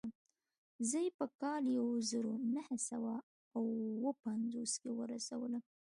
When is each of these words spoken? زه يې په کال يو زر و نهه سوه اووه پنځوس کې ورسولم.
زه 0.89 0.97
يې 1.05 1.09
په 1.19 1.25
کال 1.41 1.63
يو 1.77 1.87
زر 2.09 2.25
و 2.29 2.33
نهه 2.55 2.77
سوه 2.89 3.13
اووه 3.57 4.11
پنځوس 4.25 4.71
کې 4.81 4.89
ورسولم. 4.99 5.63